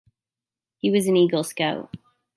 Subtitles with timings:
[0.79, 1.93] He was an Eagle Scout.